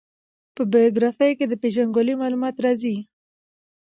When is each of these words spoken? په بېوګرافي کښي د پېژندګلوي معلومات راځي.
په 0.55 0.61
بېوګرافي 0.71 1.31
کښي 1.37 1.45
د 1.49 1.53
پېژندګلوي 1.61 2.15
معلومات 2.21 2.55
راځي. 2.65 2.95